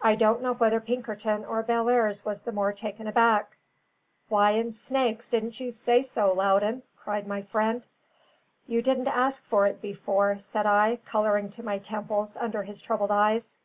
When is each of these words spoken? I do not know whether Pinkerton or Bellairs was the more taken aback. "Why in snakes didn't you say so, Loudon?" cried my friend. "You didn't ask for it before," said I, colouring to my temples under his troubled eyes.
I 0.00 0.14
do 0.14 0.24
not 0.24 0.40
know 0.40 0.54
whether 0.54 0.80
Pinkerton 0.80 1.44
or 1.44 1.62
Bellairs 1.62 2.24
was 2.24 2.40
the 2.44 2.50
more 2.52 2.72
taken 2.72 3.06
aback. 3.06 3.58
"Why 4.30 4.52
in 4.52 4.72
snakes 4.72 5.28
didn't 5.28 5.60
you 5.60 5.70
say 5.70 6.00
so, 6.00 6.32
Loudon?" 6.32 6.82
cried 6.96 7.26
my 7.26 7.42
friend. 7.42 7.86
"You 8.66 8.80
didn't 8.80 9.08
ask 9.08 9.42
for 9.44 9.66
it 9.66 9.82
before," 9.82 10.38
said 10.38 10.64
I, 10.64 10.96
colouring 11.04 11.50
to 11.50 11.62
my 11.62 11.76
temples 11.76 12.38
under 12.38 12.62
his 12.62 12.80
troubled 12.80 13.10
eyes. 13.10 13.58